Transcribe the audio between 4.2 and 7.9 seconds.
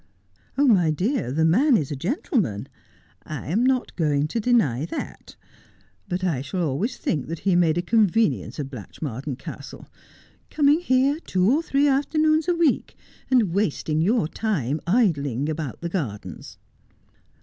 to deny that. But I shall always think that he made a